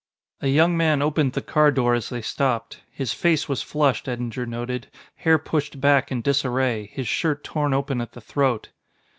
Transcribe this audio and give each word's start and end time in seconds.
A 0.41 0.47
young 0.47 0.75
man 0.75 1.03
opened 1.03 1.33
the 1.33 1.43
car 1.43 1.69
door 1.69 1.93
as 1.93 2.09
they 2.09 2.23
stopped. 2.23 2.81
His 2.89 3.13
face 3.13 3.47
was 3.47 3.61
flushed, 3.61 4.07
Eddinger 4.07 4.47
noted, 4.47 4.87
hair 5.17 5.37
pushed 5.37 5.79
back 5.79 6.11
in 6.11 6.23
disarray, 6.23 6.87
his 6.87 7.07
shirt 7.07 7.43
torn 7.43 7.71
open 7.71 8.01
at 8.01 8.13
the 8.13 8.19
throat. 8.21 8.69